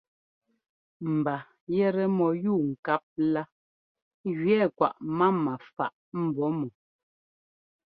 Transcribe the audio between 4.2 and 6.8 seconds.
gẅɛɛ kwaꞌ mama faꞌ mbɔ̌ mɔ.